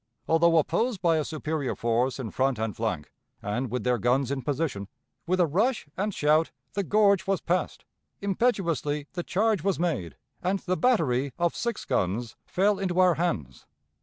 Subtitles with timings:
[0.27, 4.41] Although opposed by a superior force in front and flank, and with their guns in
[4.41, 4.87] position,
[5.27, 7.85] with a rush and shout the gorge was passed,
[8.19, 13.67] impetuously the charge was made, and the battery of six guns fell into our hands.